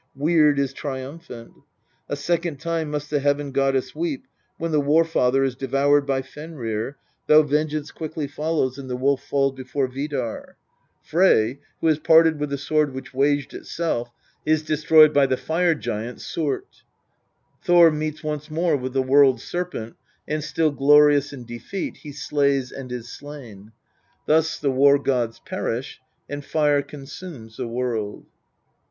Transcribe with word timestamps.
Weird 0.15 0.57
is 0.57 0.73
triumphant. 0.73 1.53
A 2.09 2.15
second 2.15 2.57
time 2.59 2.89
must 2.89 3.11
the 3.11 3.19
Heaven 3.19 3.51
goddess 3.51 3.93
weep, 3.93 4.25
when 4.57 4.71
the 4.71 4.81
War 4.81 5.05
father 5.05 5.43
is 5.43 5.55
devoured 5.55 6.07
by 6.07 6.23
Fenrir, 6.23 6.97
though 7.27 7.43
vengeance 7.43 7.91
quickly 7.91 8.25
follows, 8.25 8.79
and 8.79 8.89
the 8.89 8.95
Wolf 8.95 9.23
falls 9.23 9.53
before 9.53 9.87
Vidar; 9.87 10.57
Frey, 11.03 11.59
who 11.81 11.85
has 11.85 11.99
parted 11.99 12.39
with 12.39 12.49
the 12.49 12.57
sword 12.57 12.95
which 12.95 13.13
waged 13.13 13.53
itself, 13.53 14.09
is 14.43 14.63
destroyed 14.63 15.13
by 15.13 15.27
the 15.27 15.37
Fire 15.37 15.75
giant 15.75 16.17
Surt; 16.19 16.81
Thor 17.63 17.91
meets 17.91 18.23
once 18.23 18.49
more 18.49 18.75
with 18.75 18.93
the 18.93 19.03
World 19.03 19.39
Serpent, 19.39 19.97
and 20.27 20.43
still 20.43 20.71
glorious 20.71 21.31
in 21.31 21.45
defeat, 21.45 21.97
he 21.97 22.11
slays 22.11 22.71
and 22.71 22.91
is 22.91 23.07
slain. 23.07 23.71
Thus 24.25 24.57
the 24.57 24.71
war 24.71 24.97
gods 24.97 25.39
perish, 25.45 26.01
and 26.27 26.43
fire 26.43 26.81
consumes 26.81 27.57
the 27.57 27.67
world. 27.67 28.25